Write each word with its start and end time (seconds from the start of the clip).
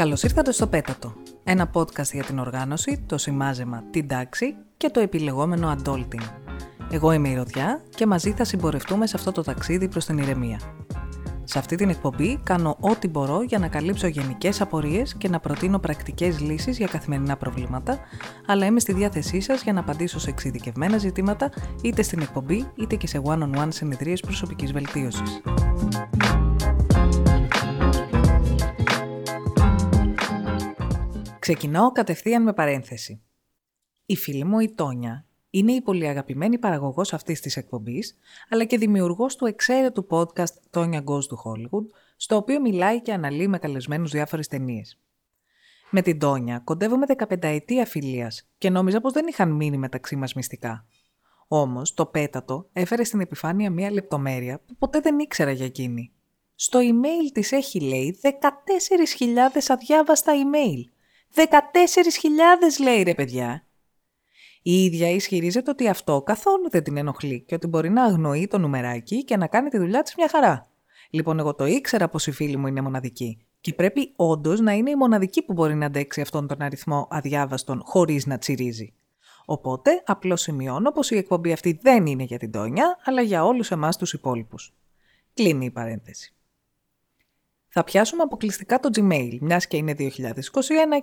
Καλώς 0.00 0.22
ήρθατε 0.22 0.52
στο 0.52 0.66
Πέτατο, 0.66 1.12
ένα 1.44 1.70
podcast 1.72 2.12
για 2.12 2.24
την 2.24 2.38
οργάνωση, 2.38 3.02
το 3.06 3.18
σημάζεμα, 3.18 3.84
την 3.90 4.08
τάξη 4.08 4.56
και 4.76 4.88
το 4.88 5.00
επιλεγόμενο 5.00 5.76
adulting. 5.76 6.22
Εγώ 6.90 7.12
είμαι 7.12 7.28
η 7.28 7.34
Ρωδιά 7.34 7.82
και 7.94 8.06
μαζί 8.06 8.32
θα 8.32 8.44
συμπορευτούμε 8.44 9.06
σε 9.06 9.16
αυτό 9.16 9.32
το 9.32 9.42
ταξίδι 9.42 9.88
προς 9.88 10.04
την 10.04 10.18
ηρεμία. 10.18 10.60
Σε 11.44 11.58
αυτή 11.58 11.76
την 11.76 11.88
εκπομπή 11.88 12.40
κάνω 12.42 12.76
ό,τι 12.80 13.08
μπορώ 13.08 13.42
για 13.42 13.58
να 13.58 13.68
καλύψω 13.68 14.06
γενικές 14.06 14.60
απορίες 14.60 15.14
και 15.14 15.28
να 15.28 15.40
προτείνω 15.40 15.78
πρακτικές 15.78 16.40
λύσεις 16.40 16.76
για 16.76 16.86
καθημερινά 16.86 17.36
προβλήματα, 17.36 17.98
αλλά 18.46 18.66
είμαι 18.66 18.80
στη 18.80 18.92
διάθεσή 18.92 19.40
σας 19.40 19.62
για 19.62 19.72
να 19.72 19.80
απαντήσω 19.80 20.18
σε 20.18 20.30
εξειδικευμένα 20.30 20.98
ζητήματα 20.98 21.50
είτε 21.82 22.02
στην 22.02 22.20
εκπομπή 22.20 22.70
είτε 22.74 22.96
και 22.96 23.06
σε 23.06 23.22
one-on-one 23.24 23.68
συνεδρίες 23.68 24.20
προσωπικής 24.20 24.72
βελτίωσης. 24.72 25.40
Ξεκινάω 31.50 31.92
κατευθείαν 31.92 32.42
με 32.42 32.52
παρένθεση. 32.52 33.22
Η 34.06 34.16
φίλη 34.16 34.44
μου 34.44 34.60
η 34.60 34.74
Τόνια 34.74 35.26
είναι 35.50 35.72
η 35.72 35.80
πολύ 35.80 36.06
αγαπημένη 36.08 36.58
παραγωγός 36.58 37.12
αυτής 37.12 37.40
της 37.40 37.56
εκπομπής, 37.56 38.18
αλλά 38.48 38.64
και 38.64 38.78
δημιουργός 38.78 39.36
του 39.36 39.46
εξαίρετου 39.46 40.06
podcast 40.10 40.54
Tonya 40.70 41.04
Goes 41.04 41.22
to 41.22 41.36
Hollywood, 41.44 41.86
στο 42.16 42.36
οποίο 42.36 42.60
μιλάει 42.60 43.00
και 43.02 43.12
αναλύει 43.12 43.46
με 43.48 43.58
καλεσμένους 43.58 44.10
διάφορες 44.10 44.48
ταινίες. 44.48 44.98
Με 45.90 46.02
την 46.02 46.18
Τόνια 46.18 46.58
κοντεύομαι 46.58 47.06
15 47.06 47.36
ετία 47.40 47.86
φιλίας 47.86 48.48
και 48.58 48.70
νόμιζα 48.70 49.00
πως 49.00 49.12
δεν 49.12 49.26
είχαν 49.26 49.50
μείνει 49.50 49.78
μεταξύ 49.78 50.16
μας 50.16 50.34
μυστικά. 50.34 50.86
Όμως, 51.48 51.94
το 51.94 52.06
πέτατο 52.06 52.68
έφερε 52.72 53.04
στην 53.04 53.20
επιφάνεια 53.20 53.70
μία 53.70 53.90
λεπτομέρεια 53.90 54.60
που 54.66 54.76
ποτέ 54.76 55.00
δεν 55.00 55.18
ήξερα 55.18 55.50
για 55.50 55.66
εκείνη. 55.66 56.12
Στο 56.54 56.78
email 56.78 57.30
της 57.32 57.52
έχει 57.52 57.80
λέει 57.80 58.18
14.000 58.22 58.28
αδιάβαστα 59.68 60.32
email. 60.32 60.99
14.000 61.34 62.84
λέει 62.84 63.02
ρε 63.02 63.14
παιδιά. 63.14 63.64
Η 64.62 64.84
ίδια 64.84 65.10
ισχυρίζεται 65.10 65.70
ότι 65.70 65.88
αυτό 65.88 66.22
καθόλου 66.22 66.70
δεν 66.70 66.82
την 66.82 66.96
ενοχλεί 66.96 67.40
και 67.40 67.54
ότι 67.54 67.66
μπορεί 67.66 67.90
να 67.90 68.04
αγνοεί 68.04 68.46
το 68.46 68.58
νουμεράκι 68.58 69.24
και 69.24 69.36
να 69.36 69.46
κάνει 69.46 69.68
τη 69.68 69.78
δουλειά 69.78 70.02
της 70.02 70.14
μια 70.16 70.28
χαρά. 70.28 70.70
Λοιπόν, 71.10 71.38
εγώ 71.38 71.54
το 71.54 71.66
ήξερα 71.66 72.08
πως 72.08 72.26
η 72.26 72.30
φίλη 72.30 72.56
μου 72.56 72.66
είναι 72.66 72.80
μοναδική 72.80 73.44
και 73.60 73.74
πρέπει 73.74 74.12
όντως 74.16 74.60
να 74.60 74.72
είναι 74.72 74.90
η 74.90 74.96
μοναδική 74.96 75.42
που 75.42 75.52
μπορεί 75.52 75.74
να 75.74 75.86
αντέξει 75.86 76.20
αυτόν 76.20 76.46
τον 76.46 76.62
αριθμό 76.62 77.08
αδιάβαστων 77.10 77.82
χωρίς 77.84 78.26
να 78.26 78.38
τσιρίζει. 78.38 78.94
Οπότε, 79.44 80.02
απλώς 80.06 80.40
σημειώνω 80.40 80.92
πως 80.92 81.10
η 81.10 81.16
εκπομπή 81.16 81.52
αυτή 81.52 81.78
δεν 81.82 82.06
είναι 82.06 82.22
για 82.22 82.38
την 82.38 82.50
Τόνια, 82.50 82.98
αλλά 83.04 83.22
για 83.22 83.44
όλους 83.44 83.70
εμάς 83.70 83.96
τους 83.96 84.12
υπόλοιπους. 84.12 84.74
Κλείνει 85.34 85.64
η 85.64 85.70
παρένθεση. 85.70 86.34
Θα 87.72 87.84
πιάσουμε 87.84 88.22
αποκλειστικά 88.22 88.80
το 88.80 88.88
Gmail, 88.92 89.38
μιας 89.40 89.66
και 89.66 89.76
είναι 89.76 89.94
2021 89.98 90.10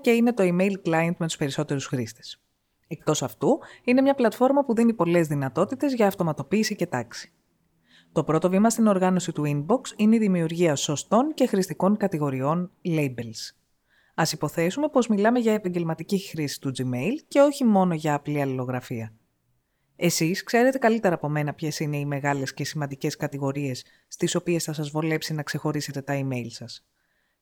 και 0.01 0.11
είναι 0.11 0.33
το 0.33 0.43
email 0.43 0.73
client 0.85 1.13
με 1.17 1.25
τους 1.25 1.37
περισσότερους 1.37 1.85
χρήστες. 1.85 2.41
Εκτός 2.87 3.23
αυτού, 3.23 3.59
είναι 3.83 4.01
μια 4.01 4.13
πλατφόρμα 4.13 4.65
που 4.65 4.75
δίνει 4.75 4.93
πολλές 4.93 5.27
δυνατότητες 5.27 5.93
για 5.93 6.07
αυτοματοποίηση 6.07 6.75
και 6.75 6.85
τάξη. 6.85 7.31
Το 8.11 8.23
πρώτο 8.23 8.49
βήμα 8.49 8.69
στην 8.69 8.87
οργάνωση 8.87 9.31
του 9.31 9.43
inbox 9.45 9.81
είναι 9.95 10.15
η 10.15 10.19
δημιουργία 10.19 10.75
σωστών 10.75 11.33
και 11.33 11.47
χρηστικών 11.47 11.97
κατηγοριών 11.97 12.71
labels. 12.85 13.55
Α 14.15 14.23
υποθέσουμε 14.31 14.89
πως 14.89 15.07
μιλάμε 15.07 15.39
για 15.39 15.53
επαγγελματική 15.53 16.19
χρήση 16.19 16.61
του 16.61 16.71
Gmail 16.77 17.23
και 17.27 17.39
όχι 17.39 17.63
μόνο 17.63 17.93
για 17.93 18.13
απλή 18.13 18.41
αλληλογραφία. 18.41 19.13
Εσείς 19.99 20.43
ξέρετε 20.43 20.77
καλύτερα 20.77 21.15
από 21.15 21.29
μένα 21.29 21.53
ποιες 21.53 21.79
είναι 21.79 21.97
οι 21.97 22.05
μεγάλες 22.05 22.53
και 22.53 22.65
σημαντικές 22.65 23.15
κατηγορίες 23.15 23.85
στις 24.07 24.35
οποίες 24.35 24.63
θα 24.63 24.73
σας 24.73 24.89
βολέψει 24.89 25.33
να 25.33 25.43
ξεχωρίσετε 25.43 26.01
τα 26.01 26.13
email 26.21 26.47
σας. 26.49 26.85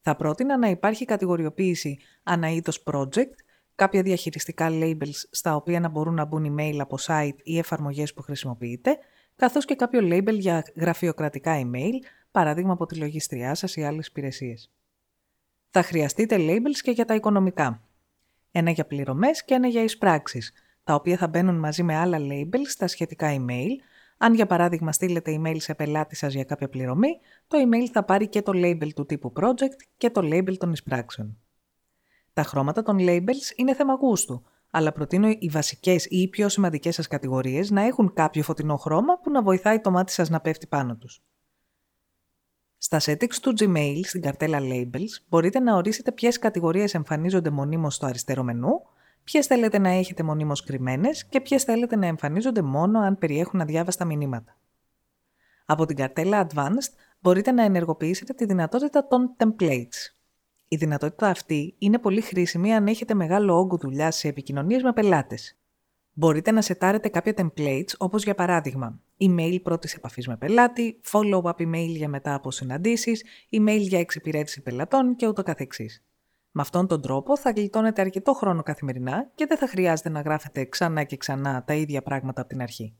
Θα 0.01 0.15
πρότεινα 0.15 0.57
να 0.57 0.67
υπάρχει 0.67 1.05
κατηγοριοποίηση 1.05 1.99
αναείδο 2.23 2.71
project 2.83 3.33
κάποια 3.75 4.01
διαχειριστικά 4.01 4.69
labels 4.71 5.15
στα 5.31 5.55
οποία 5.55 5.79
να 5.79 5.89
μπορούν 5.89 6.13
να 6.13 6.25
μπουν 6.25 6.55
email 6.55 6.77
από 6.79 6.97
site 7.07 7.35
ή 7.43 7.57
εφαρμογές 7.57 8.13
που 8.13 8.21
χρησιμοποιείτε, 8.21 8.97
καθώς 9.35 9.65
και 9.65 9.75
κάποιο 9.75 9.99
label 10.03 10.37
για 10.39 10.63
γραφειοκρατικά 10.75 11.61
email, 11.61 11.93
παράδειγμα 12.31 12.73
από 12.73 12.85
τη 12.85 12.95
λογιστριά 12.95 13.55
σας 13.55 13.75
ή 13.75 13.83
άλλες 13.83 14.07
υπηρεσίες. 14.07 14.71
Θα 15.69 15.83
χρειαστείτε 15.83 16.35
labels 16.39 16.79
και 16.81 16.91
για 16.91 17.05
τα 17.05 17.15
οικονομικά. 17.15 17.87
Ένα 18.51 18.71
για 18.71 18.85
πληρωμές 18.85 19.45
και 19.45 19.53
ένα 19.53 19.67
για 19.67 19.83
εισπράξεις, 19.83 20.53
τα 20.85 20.93
οποία 20.93 21.17
θα 21.17 21.27
μπαίνουν 21.27 21.55
μαζί 21.55 21.83
με 21.83 21.95
άλλα 21.95 22.17
labels 22.21 22.67
στα 22.67 22.87
σχετικά 22.87 23.35
email. 23.37 23.69
Αν 24.17 24.33
για 24.33 24.45
παράδειγμα 24.45 24.91
στείλετε 24.91 25.39
email 25.39 25.55
σε 25.57 25.75
πελάτη 25.75 26.15
σας 26.15 26.33
για 26.33 26.43
κάποια 26.43 26.69
πληρωμή, 26.69 27.19
το 27.47 27.57
email 27.57 27.85
θα 27.91 28.03
πάρει 28.03 28.27
και 28.27 28.41
το 28.41 28.51
label 28.55 28.93
του 28.95 29.05
τύπου 29.05 29.33
project 29.39 29.77
και 29.97 30.09
το 30.09 30.21
label 30.23 30.57
των 30.57 30.71
εισπράξεων. 30.71 31.37
Τα 32.33 32.43
χρώματα 32.43 32.81
των 32.81 32.97
labels 32.99 33.55
είναι 33.55 33.73
θέμα 33.73 33.93
γούστου, 33.93 34.43
αλλά 34.69 34.91
προτείνω 34.91 35.29
οι 35.29 35.49
βασικές 35.51 36.05
ή 36.05 36.17
οι 36.21 36.27
πιο 36.27 36.49
σημαντικές 36.49 36.95
σας 36.95 37.07
κατηγορίες 37.07 37.71
να 37.71 37.81
έχουν 37.81 38.13
κάποιο 38.13 38.43
φωτεινό 38.43 38.77
χρώμα 38.77 39.19
που 39.19 39.31
να 39.31 39.41
βοηθάει 39.41 39.79
το 39.79 39.91
μάτι 39.91 40.11
σας 40.11 40.29
να 40.29 40.39
πέφτει 40.41 40.67
πάνω 40.67 40.95
τους. 40.95 41.21
Στα 42.77 42.99
settings 43.01 43.35
του 43.41 43.53
Gmail, 43.59 43.99
στην 44.03 44.21
καρτέλα 44.21 44.59
Labels, 44.61 45.23
μπορείτε 45.29 45.59
να 45.59 45.75
ορίσετε 45.75 46.11
ποιες 46.11 46.39
κατηγορίες 46.39 46.93
εμφανίζονται 46.93 47.49
μονίμως 47.49 47.95
στο 47.95 48.05
αριστερό 48.05 48.43
μενού, 48.43 48.81
ποιες 49.25 49.45
θέλετε 49.45 49.79
να 49.79 49.89
έχετε 49.89 50.23
μονίμως 50.23 50.63
κρυμμένες 50.63 51.25
και 51.25 51.41
ποιες 51.41 51.63
θέλετε 51.63 51.95
να 51.95 52.05
εμφανίζονται 52.05 52.61
μόνο 52.61 52.99
αν 52.99 53.17
περιέχουν 53.17 53.61
αδιάβαστα 53.61 54.05
μηνύματα. 54.05 54.57
Από 55.65 55.85
την 55.85 55.95
καρτέλα 55.95 56.47
Advanced 56.47 56.93
μπορείτε 57.19 57.51
να 57.51 57.63
ενεργοποιήσετε 57.63 58.33
τη 58.33 58.45
δυνατότητα 58.45 59.07
των 59.07 59.35
templates. 59.37 60.15
Η 60.67 60.75
δυνατότητα 60.75 61.27
αυτή 61.27 61.75
είναι 61.77 61.99
πολύ 61.99 62.21
χρήσιμη 62.21 62.73
αν 62.73 62.87
έχετε 62.87 63.13
μεγάλο 63.13 63.57
όγκο 63.57 63.77
δουλειά 63.77 64.11
σε 64.11 64.27
επικοινωνίες 64.27 64.83
με 64.83 64.93
πελάτες. 64.93 65.57
Μπορείτε 66.13 66.51
να 66.51 66.61
σετάρετε 66.61 67.09
κάποια 67.09 67.33
templates 67.35 67.97
όπως 67.97 68.23
για 68.23 68.35
παράδειγμα 68.35 68.99
email 69.19 69.59
πρώτης 69.63 69.93
επαφής 69.93 70.27
με 70.27 70.37
πελάτη, 70.37 71.01
follow-up 71.11 71.55
email 71.55 71.87
για 71.87 72.09
μετά 72.09 72.33
από 72.33 72.51
συναντήσεις, 72.51 73.23
email 73.51 73.79
για 73.79 73.99
εξυπηρέτηση 73.99 74.61
πελατών 74.61 75.15
και 75.15 75.27
ούτω 75.27 75.43
καθεξής. 75.43 76.03
Με 76.57 76.61
αυτόν 76.61 76.87
τον 76.87 77.01
τρόπο 77.01 77.37
θα 77.37 77.51
γλιτώνετε 77.51 78.01
αρκετό 78.01 78.33
χρόνο 78.33 78.63
καθημερινά 78.63 79.31
και 79.35 79.45
δεν 79.45 79.57
θα 79.57 79.67
χρειάζεται 79.67 80.09
να 80.09 80.21
γράφετε 80.21 80.65
ξανά 80.65 81.03
και 81.03 81.17
ξανά 81.17 81.63
τα 81.63 81.73
ίδια 81.73 82.01
πράγματα 82.01 82.41
από 82.41 82.49
την 82.49 82.61
αρχή. 82.61 82.95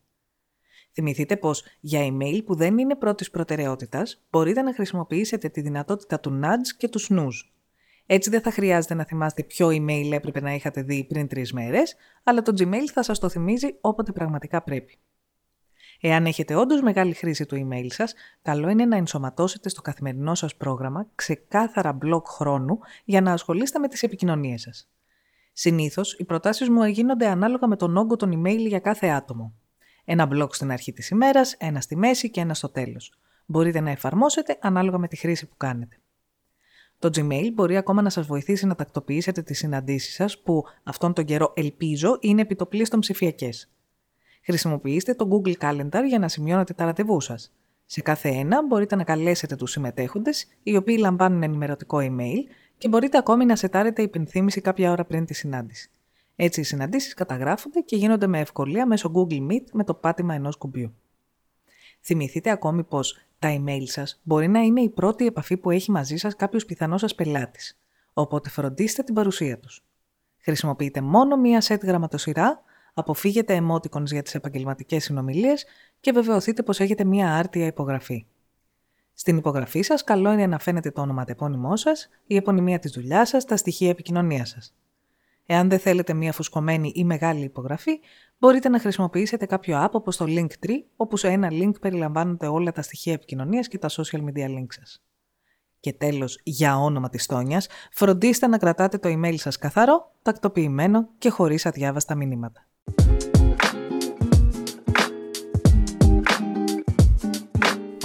Θυμηθείτε 0.94 1.38
πως 1.38 1.64
για 1.80 2.00
email 2.08 2.42
που 2.46 2.56
δεν 2.56 2.78
είναι 2.78 2.96
πρώτης 2.96 3.30
προτεραιότητας 3.30 4.26
μπορείτε 4.30 4.62
να 4.62 4.74
χρησιμοποιήσετε 4.74 5.50
τη 5.50 5.62
δυνατότητα 5.62 6.20
του 6.20 6.40
nudge 6.44 6.76
και 6.78 6.88
του 6.88 7.02
snooze. 7.02 7.50
Έτσι 8.06 8.30
δεν 8.30 8.42
θα 8.42 8.52
χρειάζεται 8.52 8.94
να 8.94 9.06
θυμάστε 9.06 9.44
ποιο 9.44 9.68
email 9.68 10.12
έπρεπε 10.12 10.40
να 10.42 10.54
είχατε 10.54 10.82
δει 10.82 11.04
πριν 11.04 11.28
τρεις 11.28 11.54
μέρες, 11.54 11.96
αλλά 12.24 12.42
το 12.42 12.54
Gmail 12.58 12.88
θα 12.94 13.04
σας 13.04 13.20
το 13.20 13.30
θυμίζει 13.30 13.78
όποτε 13.82 14.12
πραγματικά 14.12 14.62
πρέπει. 14.64 15.00
Εάν 16.08 16.26
έχετε 16.26 16.56
όντως 16.56 16.82
μεγάλη 16.82 17.14
χρήση 17.14 17.46
του 17.46 17.68
email 17.68 17.86
σας, 17.90 18.14
καλό 18.42 18.70
είναι 18.70 18.86
να 18.86 18.98
ενσωματώσετε 18.98 19.70
στο 19.70 19.82
καθημερινό 19.82 20.36
σας 20.36 20.56
πρόγραμμα 20.56 21.08
ξεκάθαρα 21.16 21.94
μπλοκ 21.94 22.28
χρόνου 22.28 22.80
για 23.06 23.22
να 23.22 23.32
ασχολείστε 23.32 23.80
με 23.80 23.88
τις 23.88 24.04
επικοινωνίες 24.04 24.62
σας. 24.62 24.90
Συνήθως, 25.54 26.14
οι 26.14 26.26
προτάσεις 26.26 26.70
μου 26.70 26.84
γίνονται 26.84 27.28
ανάλογα 27.28 27.68
με 27.68 27.76
τον 27.76 27.98
όγκο 27.98 28.16
των 28.16 28.42
email 28.42 28.68
για 28.68 28.80
κάθε 28.80 29.08
άτομο. 29.08 29.54
Ένα 30.06 30.26
μπλοκ 30.26 30.56
στην 30.56 30.72
αρχή 30.72 30.94
της 30.94 31.10
ημέρας, 31.10 31.54
ένα 31.54 31.82
στη 31.82 31.96
μέση 31.96 32.30
και 32.30 32.42
ένα 32.42 32.54
στο 32.54 32.70
τέλος. 32.70 33.14
Μπορείτε 33.46 33.80
να 33.80 33.90
εφαρμόσετε 33.90 34.58
ανάλογα 34.62 34.98
με 34.98 35.08
τη 35.08 35.16
χρήση 35.16 35.48
που 35.48 35.58
κάνετε. 35.58 36.00
Το 37.00 37.10
Gmail 37.16 37.50
μπορεί 37.54 37.78
ακόμα 37.78 38.02
να 38.02 38.10
σας 38.10 38.26
βοηθήσει 38.26 38.66
να 38.66 38.76
τακτοποιήσετε 38.76 39.42
τις 39.42 39.58
συναντήσεις 39.58 40.14
σας 40.14 40.42
που 40.42 40.64
αυτόν 40.84 41.14
τον 41.14 41.26
καιρό 41.26 41.54
ελπίζω 41.56 42.18
είναι 42.22 42.42
επιτοπλίστων 42.42 43.00
ψηφιακές. 43.00 43.70
Χρησιμοποιήστε 44.46 45.14
το 45.14 45.28
Google 45.32 45.54
Calendar 45.58 46.04
για 46.08 46.20
να 46.20 46.28
σημειώνετε 46.28 46.74
τα 46.74 46.86
ραντεβού 46.86 47.22
σας. 47.22 47.54
Σε 47.86 48.02
κάθε 48.02 48.30
ένα 48.30 48.66
μπορείτε 48.66 48.96
να 48.96 49.04
καλέσετε 49.04 49.56
τους 49.56 49.72
συμμετέχοντες, 49.72 50.48
οι 50.64 50.76
οποίοι 50.76 50.98
λαμβάνουν 51.00 51.44
ενημερωτικό 51.44 51.98
email 52.02 52.52
και 52.78 52.88
μπορείτε 52.88 53.18
ακόμη 53.18 53.46
να 53.46 53.56
σετάρετε 53.56 54.02
υπενθύμηση 54.02 54.62
κάποια 54.62 54.92
ώρα 54.92 55.06
πριν 55.06 55.26
τη 55.26 55.34
συνάντηση. 55.34 55.90
Έτσι 56.36 56.60
οι 56.60 56.64
συναντήσεις 56.64 57.14
καταγράφονται 57.14 57.80
και 57.80 57.96
γίνονται 57.96 58.28
με 58.28 58.40
ευκολία 58.40 58.86
μέσω 58.86 59.12
Google 59.16 59.52
Meet 59.52 59.66
με 59.72 59.84
το 59.84 59.94
πάτημα 59.94 60.34
ενός 60.34 60.58
κουμπιού. 60.58 60.96
Θυμηθείτε 62.02 62.50
ακόμη 62.50 62.84
πως 62.84 63.20
τα 63.40 63.56
email 63.58 63.84
σας 63.84 64.20
μπορεί 64.24 64.48
να 64.48 64.60
είναι 64.60 64.82
η 64.82 64.90
πρώτη 64.90 65.26
επαφή 65.26 65.58
που 65.58 65.72
έχει 65.72 65.92
μαζί 65.92 66.18
σας 66.18 66.36
κάποιος 66.36 66.66
πιθανός 66.66 67.00
σας 67.00 67.16
πελάτης, 67.16 67.80
οπότε 68.14 68.50
φροντίστε 68.50 69.04
την 69.04 69.14
παρουσία 69.14 69.60
τους. 69.60 69.86
Χρησιμοποιείτε 70.38 71.02
μόνο 71.02 71.38
μία 71.38 71.62
set 71.68 71.82
γραμματοσυρά, 71.82 72.64
αποφύγετε 72.98 73.62
emoticons 73.64 74.06
για 74.06 74.22
τις 74.22 74.36
επαγγελματικές 74.36 75.04
συνομιλίες 75.04 75.66
και 76.00 76.12
βεβαιωθείτε 76.12 76.64
πως 76.64 76.80
έχετε 76.80 77.04
μία 77.04 77.36
άρτια 77.36 77.66
υπογραφή. 77.66 78.26
Στην 79.14 79.38
υπογραφή 79.38 79.82
σας 79.82 80.04
καλό 80.04 80.32
είναι 80.32 80.48
να 80.48 80.60
φαίνεται 80.60 80.92
το 80.92 81.02
ονοματεπώνυμό 81.02 81.76
σας, 81.76 82.10
η 82.28 82.36
επωνυμία 82.36 82.80
της 82.80 82.92
δουλειάς 82.92 83.30
σας, 83.30 83.46
τα 83.46 83.58
στοιχεία 83.58 83.90
επικοινωνίας 83.90 84.50
σας. 84.50 84.76
Εάν 85.46 85.70
δεν 85.70 85.80
θέλετε 85.80 86.14
μία 86.14 86.32
φουσκωμένη 86.32 86.92
ή 86.96 87.04
μεγάλη 87.04 87.44
υπογραφή, 87.44 88.00
μπορείτε 88.38 88.70
να 88.70 88.80
χρησιμοποιήσετε 88.80 89.46
κάποιο 89.46 89.86
app 89.86 89.92
όπως 89.92 90.18
το 90.18 90.26
Linktree, 90.28 90.84
όπου 90.96 91.18
σε 91.18 91.28
ένα 91.28 91.50
link 91.52 91.80
περιλαμβάνονται 91.82 92.48
όλα 92.48 92.72
τα 92.72 92.82
στοιχεία 92.82 93.14
επικοινωνίας 93.14 93.68
και 93.68 93.78
τα 93.78 93.90
social 93.90 94.20
media 94.20 94.48
links 94.48 94.74
σας. 94.80 95.04
Και 95.80 95.94
τέλος, 95.94 96.40
για 96.44 96.78
όνομα 96.78 97.10
της 97.10 97.26
Τόνιας, 97.26 97.68
φροντίστε 97.92 98.48
να 98.48 98.58
κρατάτε 98.58 98.98
το 98.98 99.10
email 99.10 99.36
σας 99.38 99.58
καθαρό, 99.58 100.12
τακτοποιημένο 100.22 101.10
και 101.18 101.30
χωρίς 101.30 101.66
αδιάβαστα 101.66 102.16
μηνύματα. 102.16 102.68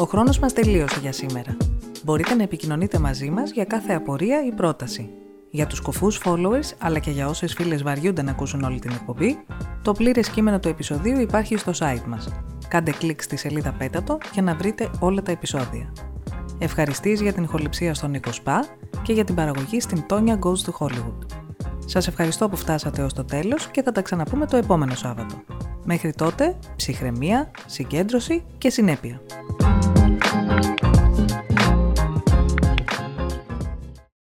Ο 0.00 0.04
χρόνος 0.04 0.38
μας 0.38 0.52
τελείωσε 0.52 0.98
για 1.00 1.12
σήμερα. 1.12 1.56
Μπορείτε 2.04 2.34
να 2.34 2.42
επικοινωνείτε 2.42 2.98
μαζί 2.98 3.30
μας 3.30 3.50
για 3.50 3.64
κάθε 3.64 3.92
απορία 3.92 4.46
ή 4.46 4.52
πρόταση. 4.52 5.10
Για 5.50 5.66
τους 5.66 5.80
κοφούς 5.80 6.20
followers, 6.24 6.74
αλλά 6.78 6.98
και 6.98 7.10
για 7.10 7.28
όσες 7.28 7.54
φίλες 7.54 7.82
βαριούνται 7.82 8.22
να 8.22 8.30
ακούσουν 8.30 8.62
όλη 8.62 8.78
την 8.78 8.90
εκπομπή, 8.90 9.44
το 9.82 9.92
πλήρες 9.92 10.28
κείμενο 10.28 10.58
του 10.58 10.68
επεισοδίου 10.68 11.20
υπάρχει 11.20 11.56
στο 11.56 11.72
site 11.78 12.04
μας. 12.06 12.28
Κάντε 12.68 12.90
κλικ 12.90 13.22
στη 13.22 13.36
σελίδα 13.36 13.72
Πέτατο 13.72 14.18
για 14.32 14.42
να 14.42 14.54
βρείτε 14.54 14.90
όλα 14.98 15.22
τα 15.22 15.32
επεισόδια. 15.32 15.92
Ευχαριστείς 16.58 17.20
για 17.20 17.32
την 17.32 17.42
ηχοληψία 17.42 17.94
στον 17.94 18.10
Νίκο 18.10 18.32
Σπα 18.32 18.66
και 19.02 19.12
για 19.12 19.24
την 19.24 19.34
παραγωγή 19.34 19.80
στην 19.80 20.04
Tonya 20.08 20.38
Goes 20.38 20.62
to 20.66 20.72
Hollywood. 20.78 21.39
Σας 21.90 22.06
ευχαριστώ 22.06 22.48
που 22.48 22.56
φτάσατε 22.56 23.02
ως 23.02 23.12
το 23.12 23.24
τέλος 23.24 23.66
και 23.70 23.82
θα 23.82 23.92
τα 23.92 24.02
ξαναπούμε 24.02 24.46
το 24.46 24.56
επόμενο 24.56 24.94
Σάββατο. 24.94 25.42
Μέχρι 25.84 26.12
τότε, 26.12 26.56
ψυχραιμία, 26.76 27.50
συγκέντρωση 27.66 28.44
και 28.58 28.70
συνέπεια. 28.70 29.20